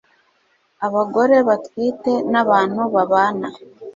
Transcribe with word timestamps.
abagore 0.85 1.37
batwite 1.47 2.13
na 2.31 2.41
bantu 2.49 2.81
babana 2.93 3.49